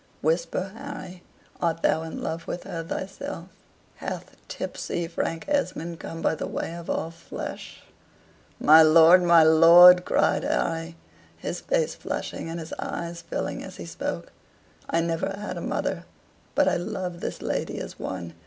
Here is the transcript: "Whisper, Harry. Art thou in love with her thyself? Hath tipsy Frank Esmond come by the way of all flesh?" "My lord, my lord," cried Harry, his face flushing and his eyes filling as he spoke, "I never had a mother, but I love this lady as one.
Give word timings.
"Whisper, 0.23 0.71
Harry. 0.75 1.21
Art 1.61 1.83
thou 1.83 2.01
in 2.01 2.23
love 2.23 2.47
with 2.47 2.63
her 2.63 2.83
thyself? 2.83 3.49
Hath 3.97 4.35
tipsy 4.47 5.07
Frank 5.07 5.45
Esmond 5.47 5.99
come 5.99 6.23
by 6.23 6.33
the 6.33 6.47
way 6.47 6.73
of 6.73 6.89
all 6.89 7.11
flesh?" 7.11 7.81
"My 8.59 8.81
lord, 8.81 9.21
my 9.21 9.43
lord," 9.43 10.03
cried 10.03 10.41
Harry, 10.41 10.95
his 11.37 11.61
face 11.61 11.93
flushing 11.93 12.49
and 12.49 12.59
his 12.59 12.73
eyes 12.79 13.21
filling 13.21 13.63
as 13.63 13.75
he 13.75 13.85
spoke, 13.85 14.31
"I 14.89 15.01
never 15.01 15.37
had 15.39 15.55
a 15.55 15.61
mother, 15.61 16.05
but 16.55 16.67
I 16.67 16.77
love 16.77 17.19
this 17.19 17.43
lady 17.43 17.79
as 17.79 17.99
one. 17.99 18.33